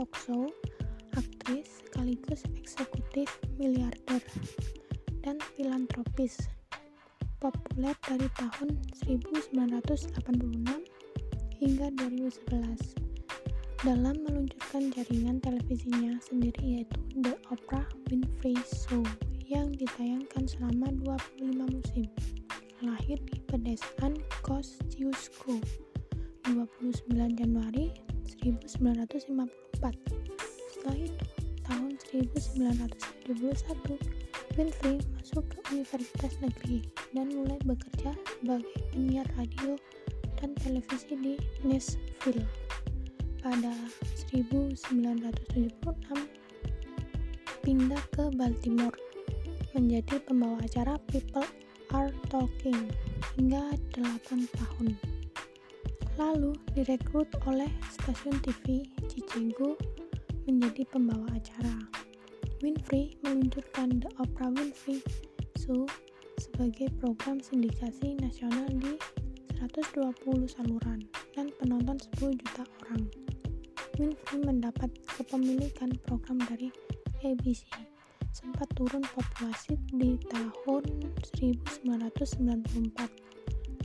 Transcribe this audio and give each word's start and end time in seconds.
acara 0.00 0.08
talk 0.08 0.16
show 0.24 0.48
aktris 1.12 1.68
sekaligus 1.84 2.40
eksekutif 2.56 3.28
miliarder 3.60 4.22
dan 5.20 5.36
filantropis 5.52 6.40
populer 7.36 7.92
dari 8.08 8.24
tahun 8.40 8.80
1986 9.04 10.24
hingga 11.60 11.86
2011 12.00 13.84
dalam 13.84 14.16
meluncurkan 14.24 14.88
jaringan 14.96 15.36
televisinya 15.44 16.16
sendiri 16.24 16.80
yaitu 16.80 17.00
The 17.20 17.36
Oprah 17.52 17.84
Winfrey 18.08 18.56
Show 18.64 19.04
yang 19.44 19.68
ditayangkan 19.76 20.48
selama 20.48 20.92
25 21.04 21.76
musim. 21.76 22.08
Lahir 22.80 23.20
di 23.28 23.36
pedesaan 23.44 24.16
Kosciuszko 24.40 25.60
29 26.48 27.36
Januari 27.36 28.09
1954. 28.26 29.96
Setelah 30.72 30.98
itu, 30.98 31.24
tahun 31.64 31.92
1971, 32.10 34.00
Winfrey 34.58 34.98
masuk 35.14 35.46
ke 35.46 35.58
Universitas 35.70 36.34
Negeri 36.42 36.82
dan 37.14 37.30
mulai 37.30 37.56
bekerja 37.62 38.12
sebagai 38.40 38.74
penyiar 38.90 39.28
radio 39.38 39.78
dan 40.42 40.56
televisi 40.58 41.14
di 41.14 41.34
Nashville 41.62 42.44
pada 43.40 43.72
1976 44.34 45.70
pindah 47.60 48.02
ke 48.12 48.24
Baltimore 48.34 48.96
menjadi 49.76 50.18
pembawa 50.26 50.58
acara 50.64 50.98
People 51.08 51.46
Are 51.94 52.12
Talking 52.32 52.90
hingga 53.38 53.76
8 53.94 54.48
tahun. 54.58 55.09
Lalu 56.20 56.52
direkrut 56.76 57.32
oleh 57.48 57.72
stasiun 57.88 58.36
TV 58.44 58.84
Chicago 59.08 59.72
menjadi 60.44 60.84
pembawa 60.92 61.24
acara. 61.32 61.72
Winfrey 62.60 63.16
meluncurkan 63.24 64.04
The 64.04 64.12
Oprah 64.20 64.52
Winfrey 64.52 65.00
Show 65.56 65.88
sebagai 66.36 66.92
program 67.00 67.40
sindikasi 67.40 68.20
nasional 68.20 68.68
di 68.68 69.00
120 69.64 70.12
saluran 70.44 71.08
dan 71.32 71.48
penonton 71.56 71.96
10 72.20 72.36
juta 72.36 72.68
orang. 72.84 73.08
Winfrey 73.96 74.44
mendapat 74.44 74.92
kepemilikan 75.16 75.96
program 76.04 76.36
dari 76.52 76.68
ABC. 77.24 77.64
Sempat 78.36 78.68
turun 78.76 79.00
populasi 79.16 79.80
di 79.96 80.20
tahun 80.28 80.84
1994. 81.80 83.08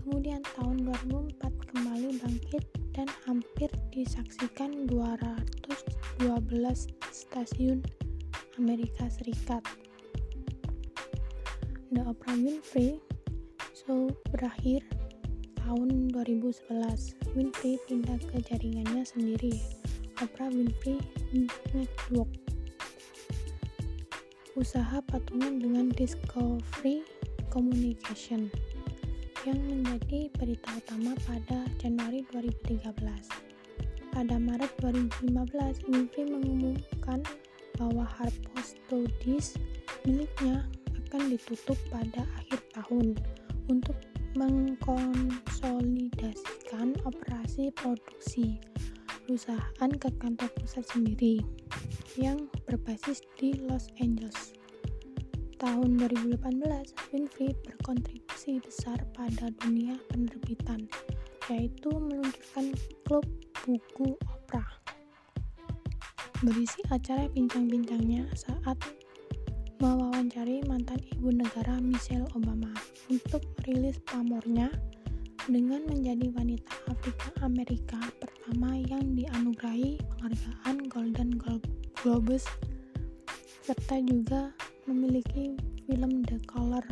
Kemudian 0.03 0.43
tahun 0.59 0.83
2004 0.83 1.71
kembali 1.71 1.94
bangkit 2.21 2.63
dan 2.95 3.07
hampir 3.27 3.67
disaksikan 3.91 4.87
212 4.87 6.23
stasiun 7.11 7.83
Amerika 8.55 9.07
Serikat. 9.11 9.63
The 11.91 12.01
Oprah 12.03 12.35
Winfrey 12.35 12.99
Show 13.75 14.11
berakhir 14.31 14.83
tahun 15.63 16.11
2011. 16.13 17.35
Winfrey 17.35 17.75
pindah 17.87 18.19
ke 18.31 18.37
jaringannya 18.43 19.03
sendiri 19.03 19.55
Oprah 20.23 20.47
Winfrey 20.47 20.99
Network 21.35 22.31
usaha 24.55 25.03
patungan 25.11 25.59
dengan 25.59 25.91
Discovery 25.91 27.03
Communication 27.51 28.47
yang 29.45 29.61
menjadi 29.69 30.25
berita 30.41 30.73
utama 30.73 31.13
pada 31.29 31.69
Januari 31.77 32.25
2013. 32.33 32.81
Pada 34.09 34.41
Maret 34.41 34.73
2015, 34.81 35.85
Winfrey 35.85 36.25
mengumumkan 36.25 37.21
bahwa 37.77 38.09
Harpo 38.09 38.57
Studies 38.65 39.53
miliknya 40.01 40.65
akan 40.89 41.29
ditutup 41.29 41.77
pada 41.93 42.25
akhir 42.41 42.57
tahun 42.73 43.13
untuk 43.69 43.93
mengkonsolidasikan 44.33 46.97
operasi 47.05 47.69
produksi 47.77 48.57
perusahaan 49.29 49.93
ke 49.93 50.09
kantor 50.17 50.49
pusat 50.57 50.89
sendiri 50.89 51.37
yang 52.17 52.49
berbasis 52.65 53.21
di 53.37 53.53
Los 53.69 53.93
Angeles. 54.01 54.57
Tahun 55.61 56.01
2018, 56.01 56.33
Winfrey 57.13 57.53
berkontribusi 57.61 58.24
besar 58.61 59.01
pada 59.17 59.49
dunia 59.65 59.97
penerbitan, 60.13 60.85
yaitu 61.49 61.89
meluncurkan 61.89 62.77
klub 63.09 63.25
buku 63.65 64.13
Oprah. 64.29 64.69
Berisi 66.45 66.85
acara 66.93 67.25
bincang-bincangnya 67.33 68.29
saat 68.37 68.77
mewawancari 69.81 70.61
mantan 70.69 71.01
ibu 71.17 71.33
negara 71.33 71.81
Michelle 71.81 72.29
Obama 72.37 72.69
untuk 73.09 73.41
merilis 73.57 73.97
pamornya 74.05 74.69
dengan 75.49 75.85
menjadi 75.89 76.29
wanita 76.33 76.73
Afrika 76.89 77.29
Amerika 77.41 77.97
pertama 78.17 78.77
yang 78.77 79.13
dianugerahi 79.13 80.01
penghargaan 80.21 80.77
Golden 80.89 81.37
Globes 82.01 82.45
serta 83.65 83.97
juga 84.05 84.53
memiliki 84.85 85.57
film 85.85 86.21
The 86.25 86.37
Color 86.49 86.85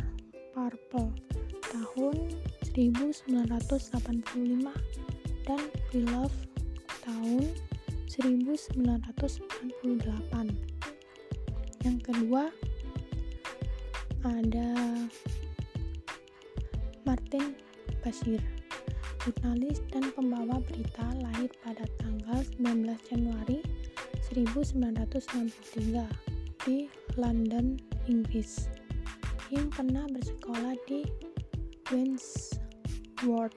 Purple 0.54 1.14
tahun 1.74 2.30
1985 2.70 3.98
dan 5.42 5.62
Beloved 5.90 6.46
tahun 7.02 7.50
1998 8.06 8.78
yang 11.82 11.98
kedua 11.98 12.54
ada 14.24 14.72
Martin 17.04 17.52
Basir, 18.00 18.40
jurnalis 19.20 19.84
dan 19.92 20.08
pembawa 20.16 20.64
berita 20.64 21.04
lahir 21.20 21.52
pada 21.60 21.84
tanggal 22.00 22.40
19 22.56 22.88
Januari 23.04 23.60
1963 24.32 26.08
di 26.64 26.88
London, 27.20 27.76
Inggris, 28.08 28.72
yang 29.52 29.68
pernah 29.68 30.08
bersekolah 30.08 30.72
di 30.88 31.04
Wandsworth 31.94 33.54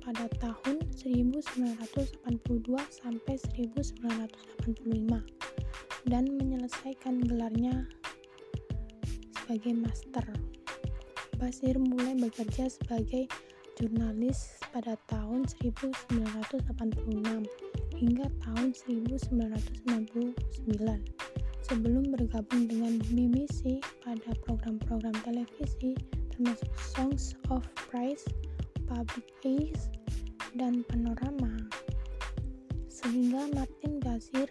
pada 0.00 0.32
tahun 0.40 0.80
1982 0.96 1.68
sampai 2.88 3.36
1985 3.36 6.08
dan 6.08 6.24
menyelesaikan 6.40 7.20
gelarnya 7.20 7.84
sebagai 9.36 9.76
master. 9.76 10.24
Basir 11.36 11.76
mulai 11.76 12.16
bekerja 12.16 12.72
sebagai 12.72 13.28
jurnalis 13.76 14.56
pada 14.72 14.96
tahun 15.12 15.44
1986 15.60 16.16
hingga 18.00 18.26
tahun 18.40 18.72
1999 18.72 20.32
sebelum 21.60 22.08
bergabung 22.08 22.72
dengan 22.72 22.96
BBC 23.04 23.84
pada 24.00 24.32
program-program 24.48 25.12
televisi 25.28 25.92
termasuk 26.40 26.72
Songs 26.96 27.24
of 27.52 27.60
Praise, 27.92 28.24
Public 28.88 29.28
Ace, 29.44 29.92
dan 30.56 30.80
Panorama. 30.88 31.52
Sehingga 32.88 33.44
Martin 33.52 34.00
Gazir 34.00 34.48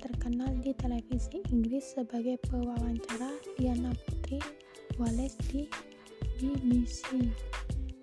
terkenal 0.00 0.48
di 0.64 0.72
televisi 0.80 1.44
Inggris 1.52 1.92
sebagai 1.92 2.40
pewawancara 2.48 3.36
Diana 3.60 3.92
Putri 4.08 4.40
Wallace 4.96 5.36
di 5.52 5.68
BBC 6.40 7.28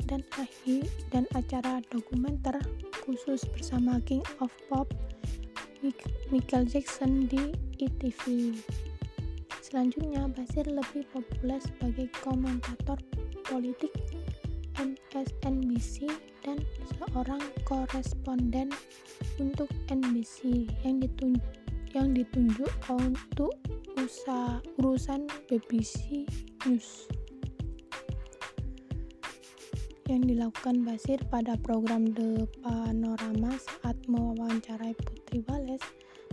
dan 0.06 0.22
akhir 0.38 0.86
dan 1.10 1.26
acara 1.34 1.82
dokumenter 1.90 2.54
khusus 3.02 3.42
bersama 3.50 3.98
King 4.06 4.22
of 4.46 4.54
Pop 4.70 4.94
Michael 6.30 6.70
Jackson 6.70 7.26
di 7.26 7.50
ETV. 7.82 8.54
Selanjutnya, 9.68 10.32
Basir 10.32 10.64
lebih 10.64 11.04
populer 11.12 11.60
sebagai 11.60 12.08
komentator 12.24 12.96
politik 13.44 13.92
MSNBC 14.80 16.08
dan 16.40 16.64
seorang 16.88 17.44
koresponden 17.68 18.72
untuk 19.36 19.68
NBC 19.92 20.72
yang 20.88 21.04
ditunjuk 21.04 21.44
yang 21.92 22.16
ditunjuk 22.16 22.72
untuk 22.96 23.60
usaha 24.00 24.64
urusan 24.80 25.28
BBC 25.52 26.24
News. 26.64 27.12
yang 30.08 30.24
dilakukan 30.24 30.88
Basir 30.88 31.20
pada 31.28 31.60
program 31.60 32.08
The 32.16 32.48
Panorama 32.64 33.52
saat 33.60 34.00
mewawancarai 34.08 34.96
Putri 35.04 35.44
Wales 35.52 35.84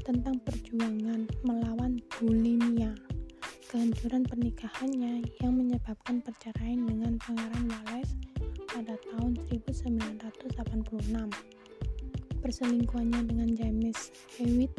tentang 0.06 0.38
perjuangan 0.46 1.26
melawan 1.42 1.98
bulimia, 2.14 2.94
kehancuran 3.74 4.22
pernikahannya 4.22 5.26
yang 5.42 5.58
menyebabkan 5.58 6.22
perceraian 6.22 6.86
dengan 6.86 7.18
Pangeran 7.18 7.66
Wales 7.66 8.14
pada 8.70 8.94
tahun 9.10 9.34
1986, 9.50 10.30
perselingkuhannya 12.38 13.26
dengan 13.26 13.50
James 13.58 14.14
Hewitt 14.38 14.70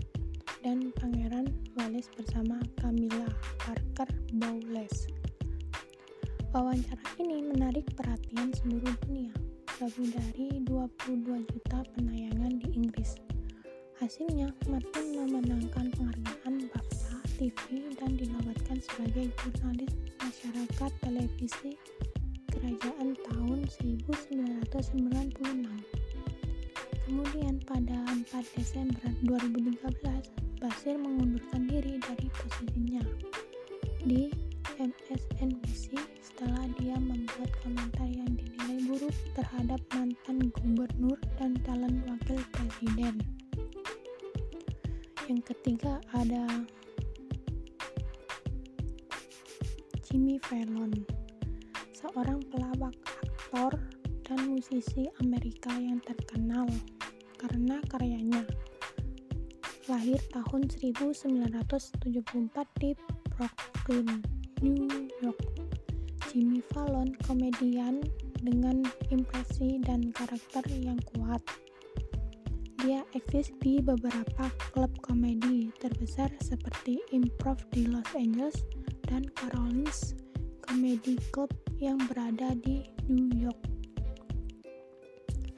dan 0.63 0.95
Pangeran 0.95 1.51
Wales 1.75 2.07
bersama 2.15 2.56
Camilla 2.80 3.27
Parker 3.59 4.07
Bowles. 4.39 5.12
Wawancara 6.56 7.03
ini 7.19 7.51
menarik 7.51 7.92
perhatian 8.00 8.56
seluruh 8.63 8.95
dunia, 9.03 9.36
lebih 9.83 10.07
dari 10.15 10.63
22 10.63 11.44
juta 11.51 11.83
penayangan 12.00 12.63
di 12.63 12.80
Inggris. 12.80 13.19
Hasilnya, 14.00 14.56
Martin 14.71 15.19
memenangkan 15.19 15.92
penghargaan 16.00 16.44
TV 17.36 17.84
dan 18.00 18.16
dinobatkan 18.16 18.80
sebagai 18.80 19.28
jurnalis 19.44 19.92
masyarakat 20.24 20.92
televisi 21.04 21.76
kerajaan 22.48 23.12
tahun 23.28 23.60
1996. 23.68 24.72
Kemudian 27.06 27.56
pada 27.68 27.98
4 28.08 28.56
Desember 28.56 29.12
2013, 29.28 30.64
Basir 30.64 30.96
mengundurkan 30.96 31.68
diri 31.68 32.00
dari 32.00 32.28
posisinya 32.32 33.04
di 34.08 34.31
MSNBC 34.80 35.94
1974 60.92 62.68
di 62.78 62.94
Brooklyn, 63.34 64.22
New 64.62 64.86
York. 65.24 65.42
Jimmy 66.30 66.60
Fallon, 66.76 67.16
komedian 67.24 68.04
dengan 68.44 68.84
impresi 69.08 69.80
dan 69.82 70.12
karakter 70.12 70.68
yang 70.76 71.00
kuat. 71.16 71.40
Dia 72.84 73.02
eksis 73.16 73.56
di 73.64 73.80
beberapa 73.80 74.52
klub 74.76 74.92
komedi 75.02 75.72
terbesar 75.80 76.30
seperti 76.44 77.00
Improv 77.16 77.58
di 77.72 77.88
Los 77.88 78.06
Angeles 78.14 78.62
dan 79.08 79.26
Caroline's 79.34 80.14
Comedy 80.62 81.16
Club 81.31 81.50
yang 81.80 81.98
berada 82.06 82.52
di 82.62 82.84
New 83.08 83.31
York. 83.34 83.58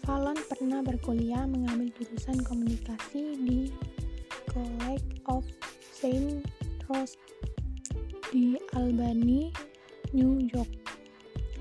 Fallon 0.06 0.40
pernah 0.48 0.80
berkuliah 0.80 1.44
mengambil 1.44 1.92
jurusan 2.00 2.40
komunikasi 2.48 3.36
di 3.44 3.68
College 4.58 5.06
of 5.30 5.46
Saint 5.94 6.42
Rose 6.90 7.14
di 8.34 8.58
Albany, 8.74 9.54
New 10.18 10.42
York. 10.50 10.72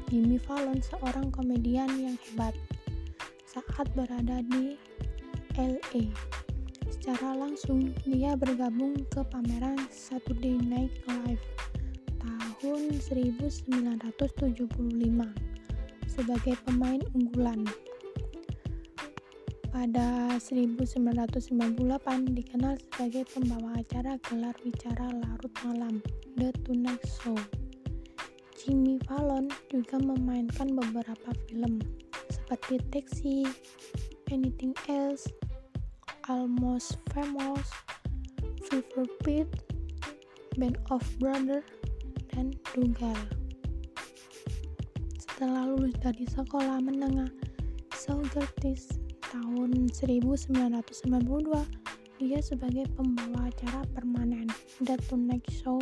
Jimmy 0.08 0.40
Fallon 0.40 0.80
seorang 0.80 1.28
komedian 1.28 1.92
yang 1.92 2.16
hebat 2.16 2.56
saat 3.44 3.84
berada 3.92 4.40
di 4.48 4.80
LA. 5.60 6.08
Secara 6.88 7.36
langsung, 7.36 7.92
dia 8.08 8.32
bergabung 8.32 8.96
ke 9.12 9.20
pameran 9.28 9.76
Saturday 9.92 10.56
Night 10.56 10.94
Live 11.04 11.44
tahun 12.22 12.96
1975 12.96 14.72
sebagai 16.08 16.54
pemain 16.64 17.02
unggulan 17.12 17.60
pada 19.76 20.40
1998 20.40 21.84
dikenal 22.32 22.80
sebagai 22.80 23.28
pembawa 23.28 23.76
acara 23.76 24.16
gelar 24.24 24.56
bicara 24.64 25.04
larut 25.12 25.52
malam 25.68 26.00
The 26.40 26.48
Tonight 26.64 27.04
Show. 27.04 27.36
Jimmy 28.56 28.96
Fallon 29.04 29.52
juga 29.68 30.00
memainkan 30.00 30.72
beberapa 30.72 31.28
film 31.44 31.84
seperti 32.32 32.80
Taxi, 32.88 33.44
Anything 34.32 34.72
Else, 34.88 35.28
Almost 36.24 36.96
Famous, 37.12 37.68
Fever 38.72 39.04
Pitch, 39.28 39.60
Band 40.56 40.80
of 40.88 41.04
Brothers, 41.20 41.68
dan 42.32 42.56
Dugal. 42.72 43.20
Setelah 45.20 45.68
lulus 45.68 45.92
dari 46.00 46.24
sekolah 46.24 46.80
menengah 46.80 47.28
Saugerties 47.92 49.04
tahun 49.32 49.90
1992, 49.90 51.66
dia 52.16 52.40
sebagai 52.40 52.86
pembawa 52.96 53.48
acara 53.50 53.84
permanen 53.92 54.48
The 54.84 54.96
Tonight 55.06 55.44
Show 55.52 55.80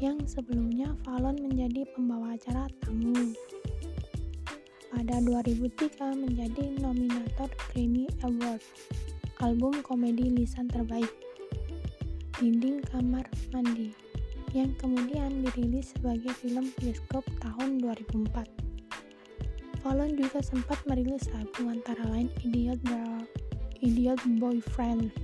yang 0.00 0.20
sebelumnya 0.28 0.92
Fallon 1.04 1.40
menjadi 1.40 1.88
pembawa 1.96 2.36
acara 2.36 2.68
tamu. 2.84 3.32
Pada 4.92 5.20
2003 5.20 6.16
menjadi 6.16 6.76
nominator 6.80 7.48
Grammy 7.72 8.08
Award 8.24 8.64
album 9.44 9.84
komedi 9.84 10.32
lisan 10.32 10.64
terbaik 10.64 11.12
Dinding 12.40 12.80
Kamar 12.88 13.28
Mandi 13.52 13.92
yang 14.56 14.72
kemudian 14.80 15.44
dirilis 15.44 15.92
sebagai 15.92 16.32
film 16.40 16.72
bioskop 16.80 17.24
tahun 17.44 17.76
2004. 17.84 18.55
Fallon 19.86 20.18
juga 20.18 20.42
sempat 20.42 20.82
merilis 20.90 21.30
lagu 21.30 21.70
antara 21.70 22.02
lain 22.10 22.26
Idiot, 22.42 22.82
Bro, 22.82 23.22
Idiot 23.78 24.18
Boyfriend 24.42 25.14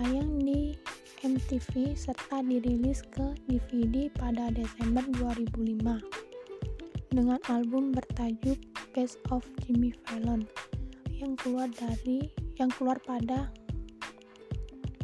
tayang 0.00 0.40
di 0.40 0.72
MTV 1.20 1.92
serta 1.92 2.40
dirilis 2.40 3.04
ke 3.12 3.36
DVD 3.52 4.08
pada 4.16 4.48
Desember 4.48 5.04
2005 5.20 5.76
dengan 7.12 7.36
album 7.52 7.92
bertajuk 7.92 8.56
Best 8.96 9.20
of 9.28 9.44
Jimmy 9.60 9.92
Fallon 10.08 10.48
yang 11.12 11.36
keluar 11.36 11.68
dari 11.76 12.32
yang 12.56 12.72
keluar 12.72 12.96
pada 13.04 13.52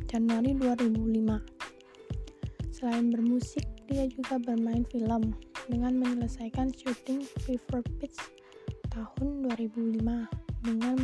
Januari 0.09 0.57
2005. 0.57 2.73
Selain 2.73 3.12
bermusik, 3.12 3.68
dia 3.85 4.09
juga 4.09 4.40
bermain 4.40 4.88
film 4.88 5.37
dengan 5.68 5.92
menyelesaikan 6.00 6.73
syuting 6.73 7.28
Fever 7.45 7.85
Pitch 8.00 8.38
tahun 8.99 9.47
2005 9.55 10.67
dengan 10.67 10.97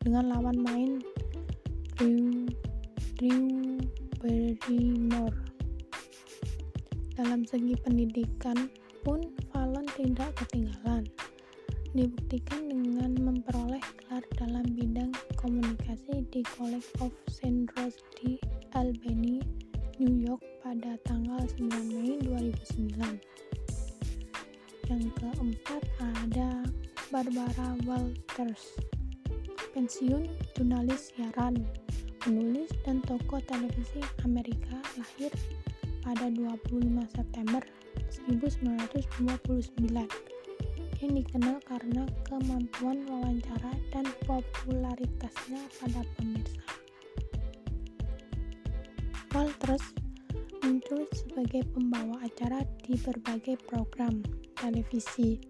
dengan 0.00 0.24
lawan 0.32 0.56
main 0.64 0.90
Drew, 2.00 2.48
Drew 3.20 3.76
Barrymore. 4.16 5.36
Dalam 7.12 7.44
segi 7.44 7.76
pendidikan 7.84 8.56
pun 9.04 9.28
Fallon 9.52 9.84
tidak 10.00 10.32
ketinggalan. 10.40 11.04
Dibuktikan 11.92 12.72
dengan 12.72 13.12
memperoleh 13.20 13.84
gelar 14.00 14.24
dalam 14.40 14.64
bidang 14.72 15.12
komunikasi 15.36 16.24
di 16.32 16.40
College 16.56 16.88
of 17.04 17.12
St. 17.28 17.68
Rose 17.76 18.00
di 18.16 18.40
Albany, 18.72 19.44
New 20.00 20.24
York 20.24 20.40
pada 20.64 20.96
tanggal 21.04 21.44
9 21.60 21.68
Mei 21.68 22.16
2009. 22.24 23.31
Barbara 27.32 27.72
Walters, 27.88 28.76
pensiun 29.72 30.28
jurnalis 30.52 31.16
siaran, 31.16 31.64
penulis 32.20 32.68
dan 32.84 33.00
tokoh 33.08 33.40
televisi 33.48 34.04
Amerika 34.28 34.76
lahir 35.00 35.32
pada 36.04 36.28
25 36.28 36.92
September 37.08 37.64
1929 38.28 39.48
yang 41.00 41.12
dikenal 41.16 41.56
karena 41.64 42.04
kemampuan 42.28 43.00
wawancara 43.08 43.72
dan 43.96 44.04
popularitasnya 44.28 45.64
pada 45.80 46.04
pemirsa. 46.20 46.60
Walters 49.32 49.96
muncul 50.60 51.08
sebagai 51.16 51.64
pembawa 51.72 52.20
acara 52.20 52.60
di 52.84 52.92
berbagai 53.00 53.56
program 53.64 54.20
televisi 54.52 55.40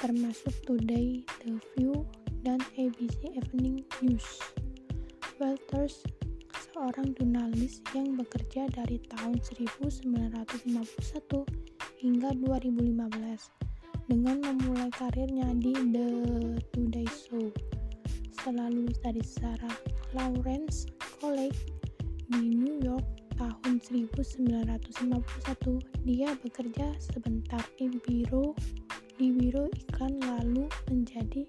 termasuk 0.00 0.56
Today, 0.64 1.20
The 1.44 1.60
View, 1.76 2.08
dan 2.40 2.56
ABC 2.80 3.36
Evening 3.36 3.84
News. 4.00 4.40
Walters 5.36 6.00
seorang 6.72 7.12
jurnalis 7.20 7.84
yang 7.92 8.16
bekerja 8.16 8.64
dari 8.72 8.96
tahun 9.12 9.36
1951 9.44 10.08
hingga 12.00 12.32
2015 12.40 14.08
dengan 14.08 14.40
memulai 14.40 14.88
karirnya 14.96 15.52
di 15.60 15.76
The 15.92 16.08
Today 16.72 17.04
Show. 17.04 17.52
Setelah 18.32 18.72
lulus 18.72 18.96
dari 19.04 19.20
Sarah 19.20 19.76
Lawrence 20.16 20.88
College 21.20 21.76
di 22.32 22.56
New 22.56 22.80
York 22.80 23.04
tahun 23.36 23.84
1951, 23.84 24.64
dia 26.08 26.32
bekerja 26.40 26.88
sebentar 26.96 27.60
di 27.76 28.00
biro 28.08 28.56
di 29.20 29.28
biro 29.36 29.68
iklan 29.76 30.16
lalu 30.24 30.64
menjadi 30.88 31.44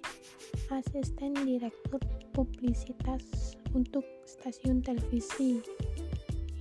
asisten 0.75 1.31
direktur 1.47 2.03
publisitas 2.35 3.55
untuk 3.71 4.03
stasiun 4.27 4.83
televisi 4.83 5.63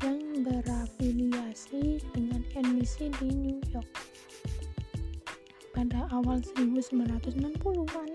yang 0.06 0.46
berafiliasi 0.46 1.98
dengan 2.14 2.46
NBC 2.54 3.10
di 3.18 3.26
New 3.26 3.58
York. 3.74 3.90
Pada 5.74 6.06
awal 6.14 6.46
1960-an 6.54 8.10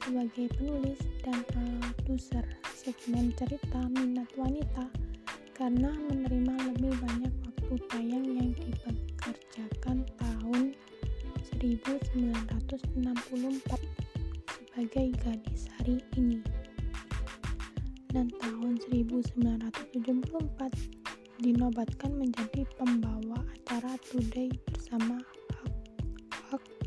sebagai 0.00 0.48
penulis 0.56 1.00
dan 1.20 1.44
produser 1.44 2.48
segmen 2.72 3.36
cerita 3.36 3.84
minat 3.92 4.32
wanita 4.40 4.88
karena 5.52 5.92
menerima 6.08 6.72
lebih 6.72 6.96
banyak 7.04 7.34
waktu 7.44 7.74
tayang 7.92 8.26
yang 8.32 8.50
dipekerjakan 8.56 10.08
tahun 10.16 10.72
1964 11.62 13.06
sebagai 14.50 15.06
gadis 15.22 15.70
hari 15.78 16.02
ini 16.18 16.42
dan 18.10 18.26
tahun 18.42 18.82
1974 18.90 19.78
dinobatkan 21.38 22.18
menjadi 22.18 22.66
pembawa 22.74 23.46
acara 23.54 23.94
Today 24.10 24.50
bersama 24.74 25.22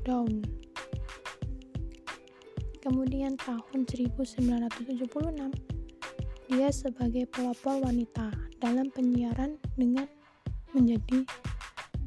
Down. 0.05 0.45
Kemudian 2.85 3.33
tahun 3.41 3.89
1976, 3.89 5.09
dia 6.45 6.69
sebagai 6.69 7.25
pelopor 7.33 7.81
wanita 7.81 8.29
dalam 8.61 8.93
penyiaran 8.93 9.57
dengan 9.73 10.05
menjadi 10.77 11.25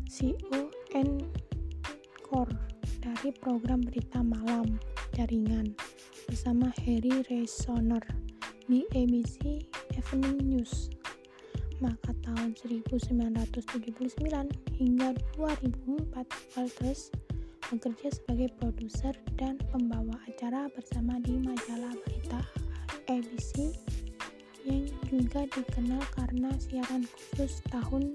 CEO 0.07 0.71
Encore 2.29 2.53
dari 3.01 3.33
program 3.41 3.81
berita 3.81 4.21
malam 4.21 4.77
jaringan 5.17 5.73
bersama 6.29 6.69
Harry 6.85 7.25
Resoner 7.25 8.05
di 8.69 8.85
ABC 8.93 9.65
Evening 9.97 10.37
News. 10.45 10.93
Maka 11.81 12.13
tahun 12.21 12.53
1979 12.53 14.13
hingga 14.77 15.17
2004 15.41 16.53
Walters 16.53 17.09
bekerja 17.73 18.13
sebagai 18.13 18.53
produser 18.61 19.17
dan 19.41 19.57
pembawa 19.73 20.21
acara 20.29 20.69
bersama 20.77 21.17
di 21.25 21.33
majalah 21.41 21.97
berita 22.05 22.45
ABC 23.09 23.73
yang 24.69 24.85
juga 25.09 25.49
dikenal 25.49 26.05
karena 26.13 26.53
siaran 26.61 27.09
khusus 27.09 27.65
tahun 27.73 28.13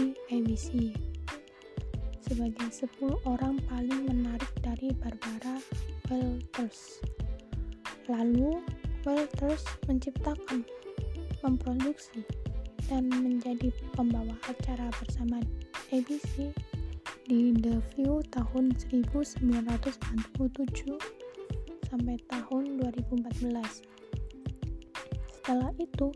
di 0.00 0.16
ABC 0.32 1.09
sebagai 2.30 2.70
10 2.70 3.26
orang 3.26 3.58
paling 3.66 4.06
menarik 4.06 4.46
dari 4.62 4.94
Barbara 4.94 5.58
Walters. 6.06 7.02
Lalu 8.06 8.62
Walters 9.02 9.66
menciptakan, 9.90 10.62
memproduksi, 11.42 12.22
dan 12.86 13.10
menjadi 13.10 13.74
pembawa 13.98 14.38
acara 14.46 14.94
bersama 15.02 15.42
ABC 15.90 16.54
di 17.26 17.50
The 17.50 17.82
View 17.98 18.22
tahun 18.30 18.78
1997 18.78 19.42
sampai 21.90 22.14
tahun 22.30 22.62
2014. 22.78 23.82
Setelah 25.34 25.74
itu, 25.82 26.14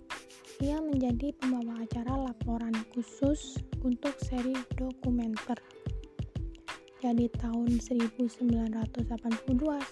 ia 0.63 0.79
menjadi 0.79 1.35
pembawa 1.43 1.83
acara 1.83 2.31
laporan 2.31 2.75
khusus 2.95 3.59
untuk 3.83 4.15
seri 4.23 4.55
dokumenter. 4.79 5.59
Jadi 7.05 7.29
tahun 7.37 7.85
1982 7.85 9.13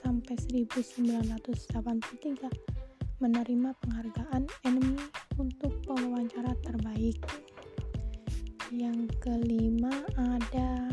sampai 0.01 0.35
1983 0.49 3.21
menerima 3.21 3.71
penghargaan 3.77 4.49
Emmy 4.65 4.97
untuk 5.37 5.77
pewawancara 5.85 6.57
terbaik. 6.65 7.21
Yang 8.73 9.13
kelima 9.21 9.93
ada 10.17 10.89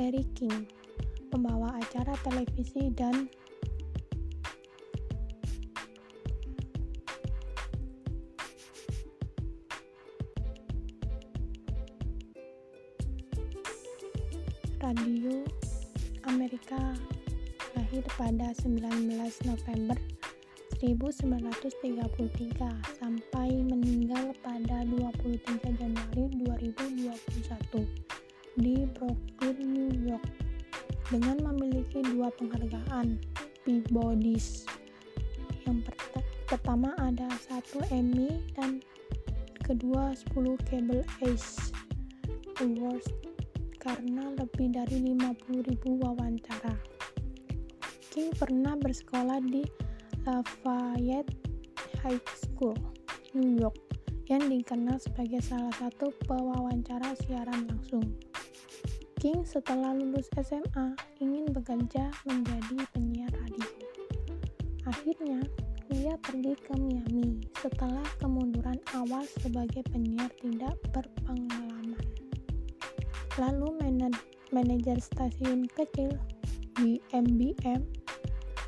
Larry 0.00 0.24
King, 0.32 0.64
pembawa 1.28 1.76
acara 1.76 2.16
televisi 2.24 2.88
dan 2.96 3.28
radio 14.86 15.42
Amerika 16.30 16.78
lahir 17.74 18.06
pada 18.14 18.54
19 18.62 19.18
November 19.42 19.98
1933 20.78 22.14
sampai 22.94 23.66
meninggal 23.66 24.30
pada 24.46 24.86
23 24.86 25.74
Januari 25.74 26.30
2021 26.38 27.82
di 28.62 28.86
Brooklyn, 28.94 29.58
New 29.58 29.90
York, 30.06 30.22
dengan 31.10 31.42
memiliki 31.50 32.06
dua 32.06 32.30
penghargaan 32.38 33.18
Peabody's. 33.66 34.70
Yang 35.66 35.90
pertama 36.46 36.94
ada 37.02 37.26
satu 37.42 37.82
Emmy 37.90 38.38
dan 38.54 38.78
kedua 39.66 40.14
10 40.30 40.54
Cable 40.70 41.02
Ace 41.26 41.74
Awards 42.62 43.10
karena 43.86 44.34
lebih 44.34 44.74
dari 44.74 44.98
50.000 44.98 45.78
wawancara. 46.02 46.74
King 48.10 48.34
pernah 48.34 48.74
bersekolah 48.74 49.38
di 49.46 49.62
Lafayette 50.26 51.30
High 52.02 52.18
School, 52.34 52.74
New 53.38 53.62
York, 53.62 53.78
yang 54.26 54.50
dikenal 54.50 54.98
sebagai 54.98 55.38
salah 55.38 55.70
satu 55.78 56.10
pewawancara 56.26 57.14
siaran 57.22 57.70
langsung. 57.70 58.02
King 59.22 59.46
setelah 59.46 59.94
lulus 59.94 60.26
SMA 60.34 60.98
ingin 61.22 61.46
bekerja 61.54 62.10
menjadi 62.26 62.82
penyiar 62.90 63.30
radio. 63.38 63.70
Akhirnya, 64.90 65.46
dia 65.94 66.18
pergi 66.18 66.58
ke 66.58 66.74
Miami 66.74 67.38
setelah 67.62 68.06
kemunduran 68.18 68.82
awal 68.98 69.22
sebagai 69.38 69.86
penyiar 69.94 70.30
tidak 70.42 70.74
berpengalaman. 70.90 72.25
Lalu 73.36 73.68
manajer 74.48 74.96
stasiun 74.96 75.68
kecil 75.76 76.08
di 76.80 76.96
MBM 77.12 77.84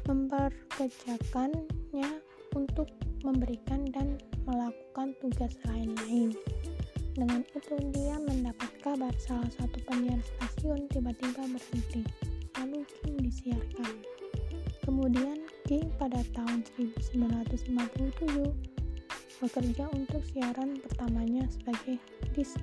memperkerjakannya 0.04 2.20
untuk 2.52 2.84
memberikan 3.24 3.88
dan 3.96 4.20
melakukan 4.44 5.16
tugas 5.24 5.56
lain-lain. 5.64 6.36
Dengan 7.16 7.40
itu, 7.48 7.80
dia 7.96 8.20
mendapat 8.20 8.68
kabar 8.84 9.08
salah 9.16 9.48
satu 9.56 9.80
penyiar 9.88 10.20
stasiun 10.20 10.84
tiba-tiba 10.92 11.48
berhenti, 11.48 12.04
lalu 12.60 12.84
King 13.00 13.24
disiarkan. 13.24 14.04
Kemudian, 14.84 15.48
King 15.64 15.88
pada 15.96 16.20
tahun 16.36 16.68
1957 16.76 18.52
bekerja 19.38 19.86
untuk 19.96 20.20
siaran 20.28 20.76
pertamanya 20.82 21.46
sebagai 21.48 21.96
disc. 22.36 22.60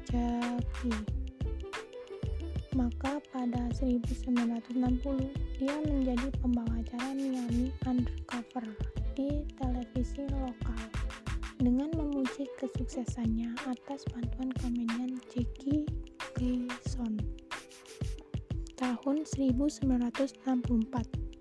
Maka 2.76 3.24
pada 3.32 3.72
1960 3.80 4.36
dia 5.56 5.80
menjadi 5.88 6.28
pembawa 6.44 6.84
acara 6.84 7.16
Miami 7.16 7.72
Undercover 7.88 8.68
di 9.16 9.48
televisi 9.56 10.28
lokal 10.28 10.84
dengan 11.56 11.88
memuji 11.96 12.44
kesuksesannya 12.60 13.56
atas 13.64 14.04
bantuan 14.12 14.52
komedian 14.60 15.16
Jackie 15.32 15.88
Gleason 16.36 17.16
tahun 18.76 19.24
1964. 19.24 21.35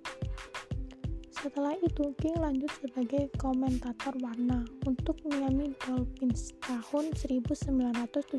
Setelah 1.44 1.76
itu, 1.84 2.08
King 2.16 2.40
lanjut 2.40 2.72
sebagai 2.80 3.28
komentator 3.36 4.16
warna 4.24 4.64
untuk 4.88 5.20
Miami 5.28 5.76
Dolphins 5.84 6.56
tahun 6.64 7.12
1970 7.12 8.32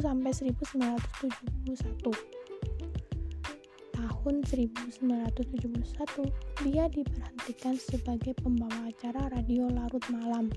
sampai 0.00 0.32
1971 0.32 2.08
tahun 3.92 4.34
1971, 4.48 5.44
dia 6.64 6.88
diberhentikan 6.88 7.76
sebagai 7.76 8.32
pembawa 8.40 8.88
acara 8.88 9.28
radio 9.28 9.68
larut 9.68 10.08
malam 10.08 10.48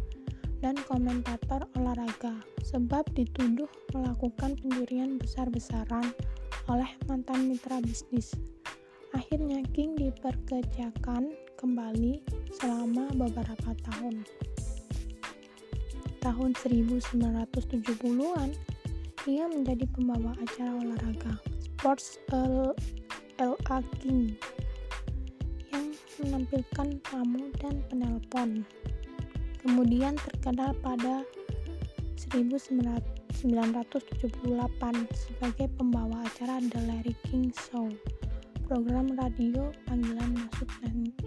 dan 0.63 0.80
komentator 0.88 1.68
olahraga 1.75 2.39
sebab 2.63 3.03
dituduh 3.20 3.68
melakukan 3.91 4.56
pencurian 4.63 5.20
besar-besaran 5.20 6.15
oleh 6.72 6.88
mantan 7.12 7.51
mitra 7.51 7.84
bisnis. 7.84 8.32
Akhirnya 9.12 9.63
King 9.75 9.96
diperkerjakan 10.00 11.36
kembali 11.60 12.24
selama 12.56 13.12
beberapa 13.15 13.72
tahun. 13.91 14.24
Tahun 16.22 16.51
1970-an, 16.53 18.50
ia 19.30 19.46
menjadi 19.46 19.86
pembawa 19.94 20.34
acara 20.41 20.72
olahraga 20.82 21.34
Sports 21.62 22.18
LA 23.38 23.77
King 24.01 24.34
yang 25.70 25.94
menampilkan 26.22 27.01
tamu 27.06 27.50
dan 27.58 27.82
penelpon 27.89 28.65
kemudian 29.62 30.18
terkenal 30.18 30.74
pada 30.82 31.22
1978 32.18 33.46
sebagai 35.13 35.68
pembawa 35.77 36.25
acara 36.25 36.58
The 36.62 36.82
Larry 36.86 37.15
King 37.30 37.53
Show, 37.53 37.89
program 38.72 39.12
radio 39.20 39.68
panggilan 39.84 40.32
masuk 40.32 40.72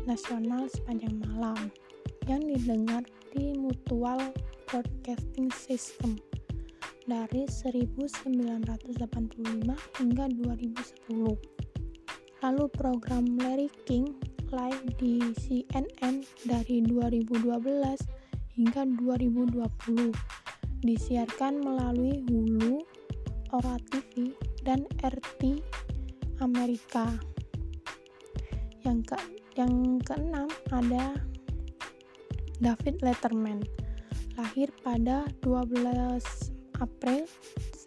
nasional 0.08 0.64
sepanjang 0.72 1.12
malam 1.28 1.68
yang 2.24 2.40
didengar 2.40 3.04
di 3.36 3.52
Mutual 3.52 4.16
Broadcasting 4.64 5.52
System 5.52 6.16
dari 7.04 7.44
1985 7.44 8.96
hingga 10.00 10.24
2010. 10.40 11.36
Lalu 12.40 12.64
program 12.72 13.28
Larry 13.36 13.68
King 13.84 14.16
live 14.48 14.84
di 14.96 15.20
CNN 15.36 16.24
dari 16.48 16.80
2012 16.80 17.44
hingga 18.56 18.88
2020 18.88 20.16
disiarkan 20.80 21.60
melalui 21.60 22.24
Hulu, 22.24 22.80
Ora 23.52 23.76
TV, 23.92 24.32
dan 24.64 24.88
RT 25.04 25.60
Amerika. 26.40 27.33
Yang 28.84 29.00
ke 29.08 29.16
yang 29.56 29.96
keenam 30.04 30.52
ada 30.68 31.16
David 32.60 33.00
Letterman, 33.00 33.64
lahir 34.36 34.68
pada 34.84 35.24
12 35.40 36.20
April 36.84 37.24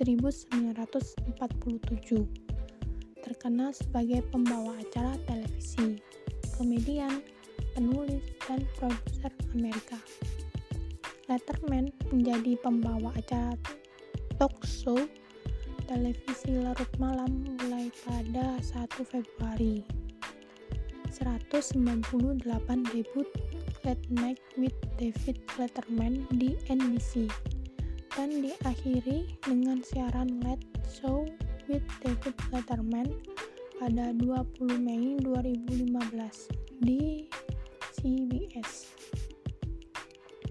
1947. 0.01 2.25
Terkenal 3.21 3.77
sebagai 3.77 4.25
pembawa 4.33 4.73
acara 4.81 5.13
televisi, 5.29 6.01
komedian, 6.57 7.21
penulis, 7.77 8.25
dan 8.49 8.65
produser 8.81 9.29
Amerika. 9.53 10.01
Letterman 11.29 11.93
menjadi 12.09 12.57
pembawa 12.63 13.13
acara 13.13 13.53
talk 14.41 14.65
show 14.65 14.97
televisi 15.85 16.57
larut 16.57 16.89
malam 16.99 17.43
mulai 17.59 17.91
pada 18.07 18.57
1 18.63 18.87
Februari 19.05 20.06
198 21.09 22.43
debut 22.91 23.27
Late 23.87 24.07
Night 24.11 24.41
with 24.59 24.75
David 24.99 25.39
Letterman 25.55 26.27
di 26.35 26.59
NBC 26.67 27.31
dan 28.17 28.43
diakhiri 28.43 29.29
dengan 29.45 29.79
siaran 29.85 30.41
Late 30.43 30.67
Show 30.89 31.23
with 31.69 31.85
David 32.03 32.35
Letterman 32.51 33.07
pada 33.77 34.11
20 34.17 34.81
Mei 34.81 35.15
2015 35.21 36.81
di 36.81 37.29
CBS. 37.93 38.89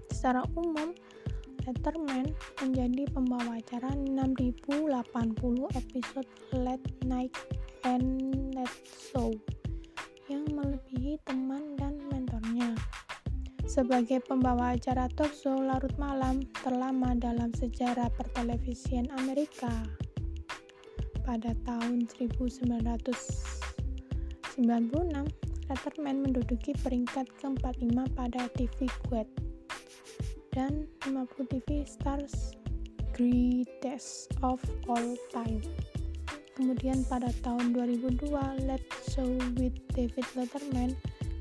Secara 0.09 0.47
umum, 0.55 0.95
Letterman 1.67 2.31
menjadi 2.63 3.03
pembawa 3.11 3.59
acara 3.59 3.91
6080 3.93 4.87
episode 5.75 6.29
Late 6.55 6.91
Night 7.03 7.35
and 7.83 8.46
Sebagai 13.77 14.25
pembawa 14.25 14.73
acara 14.73 15.05
talk 15.13 15.29
show 15.37 15.53
larut 15.53 15.93
malam 16.01 16.41
terlama 16.65 17.13
dalam 17.13 17.53
sejarah 17.53 18.09
pertelevisian 18.17 19.05
Amerika. 19.21 19.69
Pada 21.21 21.53
tahun 21.61 22.09
1996, 22.09 22.73
Letterman 25.69 26.25
menduduki 26.25 26.73
peringkat 26.81 27.29
ke-45 27.37 28.17
pada 28.17 28.49
TV 28.57 28.89
Guide 29.13 29.29
dan 30.57 30.89
50 31.05 31.45
TV 31.45 31.85
Stars 31.85 32.57
Greatest 33.13 34.33
of 34.41 34.57
All 34.89 35.13
Time. 35.29 35.61
Kemudian 36.57 37.05
pada 37.05 37.29
tahun 37.45 37.77
2002, 37.77 38.25
Let's 38.65 39.13
Show 39.13 39.37
with 39.53 39.77
David 39.93 40.25
Letterman 40.33 40.97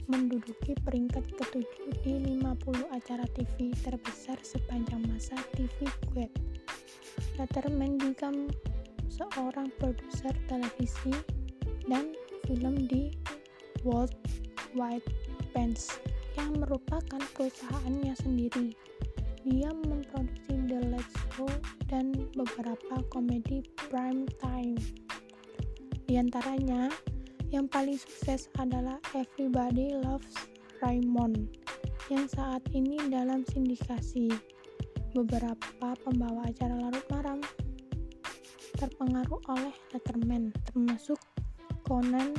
menduduki 0.06 0.78
peringkat 0.86 1.26
ketujuh 1.34 1.90
di 2.06 2.38
50 2.38 2.94
acara 2.94 3.26
TV 3.34 3.74
terbesar 3.82 4.38
sepanjang 4.42 5.02
masa 5.10 5.34
TV 5.58 5.86
Guide. 6.14 6.30
Letterman 7.38 7.98
juga 7.98 8.30
seorang 9.10 9.72
produser 9.82 10.34
televisi 10.46 11.10
dan 11.90 12.14
film 12.46 12.86
di 12.86 13.10
World 13.82 14.14
Wide 14.78 15.06
Pants 15.50 15.98
yang 16.38 16.54
merupakan 16.60 17.22
perusahaannya 17.34 18.14
sendiri. 18.14 18.76
Dia 19.46 19.70
memproduksi 19.72 20.54
The 20.66 20.80
Late 20.90 21.14
Show 21.34 21.50
dan 21.86 22.12
beberapa 22.34 23.02
komedi 23.10 23.62
prime 23.88 24.26
time. 24.42 24.74
Di 26.06 26.18
antaranya, 26.18 26.90
yang 27.54 27.70
paling 27.70 27.94
sukses 27.94 28.50
adalah 28.58 28.98
Everybody 29.14 29.94
Loves 29.94 30.34
Raymond 30.82 31.54
yang 32.10 32.26
saat 32.26 32.62
ini 32.74 32.98
dalam 33.06 33.46
sindikasi. 33.46 34.30
Beberapa 35.16 35.96
pembawa 36.04 36.44
acara 36.44 36.76
larut 36.76 37.06
malam 37.08 37.40
terpengaruh 38.76 39.40
oleh 39.48 39.72
Letterman, 39.96 40.52
termasuk 40.68 41.16
Conan 41.88 42.36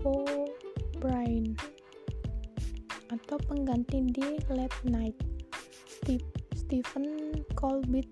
O'Brien 0.00 1.52
atau 3.12 3.36
pengganti 3.44 4.00
di 4.08 4.40
Late 4.48 4.80
Night. 4.88 5.16
Stephen 6.72 7.36
Colbert 7.52 8.08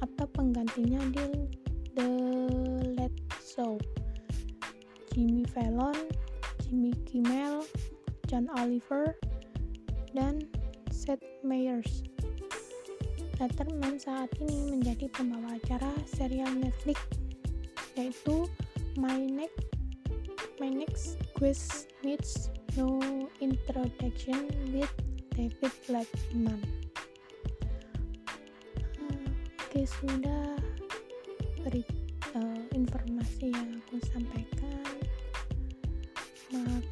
atau 0.00 0.24
penggantinya 0.32 0.96
di 1.12 1.28
The 1.92 2.08
Late 2.96 3.20
Show 3.44 3.76
Jimmy 5.12 5.44
Fallon, 5.52 5.96
Jimmy 6.64 6.96
Kimmel, 7.04 7.64
John 8.28 8.48
Oliver, 8.56 9.16
dan 10.16 10.40
Seth 10.88 11.24
Meyers. 11.44 12.04
Letterman 13.36 13.98
saat 14.00 14.30
ini 14.38 14.72
menjadi 14.72 15.10
pembawa 15.12 15.58
acara 15.58 15.90
serial 16.06 16.52
Netflix 16.56 17.02
yaitu 17.98 18.48
My 18.96 19.18
Next 19.18 19.66
My 20.62 20.70
Next 20.70 21.18
Quest 21.34 21.90
Meets 22.06 22.54
No 22.78 23.02
Introduction 23.42 24.46
with 24.70 24.88
David 25.34 25.74
Letterman. 25.90 26.62
Oke, 29.72 29.88
sudah 29.88 30.54
beri 31.66 31.82
uh, 32.36 32.62
informasi 32.76 33.50
yang 33.50 33.80
aku 33.82 33.98
sampaikan. 34.06 35.01
Good. 36.52 36.91